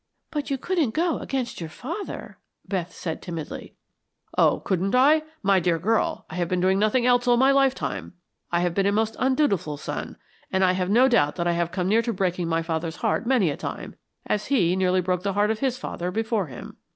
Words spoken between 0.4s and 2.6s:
you couldn't go against your father,"